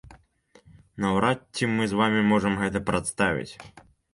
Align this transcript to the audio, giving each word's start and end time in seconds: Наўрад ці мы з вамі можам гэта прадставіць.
Наўрад 1.03 1.45
ці 1.55 1.69
мы 1.75 1.83
з 1.91 2.01
вамі 2.01 2.25
можам 2.33 2.59
гэта 2.63 2.85
прадставіць. 2.89 3.53